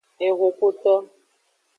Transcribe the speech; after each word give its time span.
Ehunkuto. 0.27 0.93